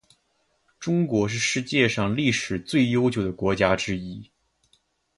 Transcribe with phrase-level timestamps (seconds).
[0.79, 4.31] 中国是世界上历史最悠久的国家之一。